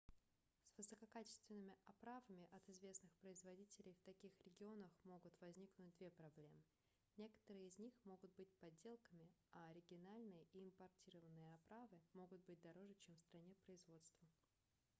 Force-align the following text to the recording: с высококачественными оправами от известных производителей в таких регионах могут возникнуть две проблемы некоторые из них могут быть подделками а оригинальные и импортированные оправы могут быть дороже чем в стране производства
с 0.73 0.77
высококачественными 0.77 1.77
оправами 1.85 2.49
от 2.53 2.67
известных 2.69 3.13
производителей 3.17 3.93
в 3.93 4.01
таких 4.01 4.31
регионах 4.43 4.89
могут 5.03 5.39
возникнуть 5.41 5.93
две 5.97 6.09
проблемы 6.09 6.65
некоторые 7.17 7.67
из 7.67 7.77
них 7.77 7.93
могут 8.03 8.33
быть 8.33 8.49
подделками 8.59 9.31
а 9.51 9.67
оригинальные 9.69 10.47
и 10.53 10.65
импортированные 10.65 11.53
оправы 11.53 12.01
могут 12.15 12.43
быть 12.45 12.59
дороже 12.61 12.95
чем 12.95 13.15
в 13.15 13.21
стране 13.21 13.55
производства 13.67 14.27